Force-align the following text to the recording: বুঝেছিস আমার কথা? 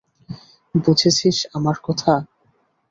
বুঝেছিস 0.75 1.37
আমার 1.53 1.77
কথা? 1.83 2.13